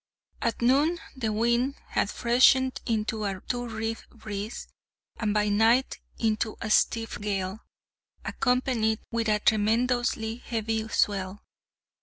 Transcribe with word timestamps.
At 0.41 0.63
noon 0.63 0.97
the 1.15 1.31
wind 1.31 1.75
had 1.89 2.09
freshened 2.09 2.81
into 2.87 3.23
a 3.23 3.39
two 3.47 3.67
reef 3.67 4.09
breeze, 4.09 4.67
and 5.17 5.31
by 5.31 5.49
night 5.49 5.99
into 6.17 6.57
a 6.59 6.71
stiff 6.71 7.21
gale, 7.21 7.59
accompanied 8.25 9.01
with 9.11 9.29
a 9.29 9.37
tremendously 9.39 10.37
heavy 10.37 10.87
swell. 10.87 11.43